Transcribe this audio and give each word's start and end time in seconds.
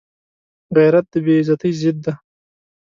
غیرت 0.75 1.05
د 1.13 1.15
بې 1.25 1.33
عزتۍ 1.41 1.71
ضد 1.81 1.97
دی 2.03 2.13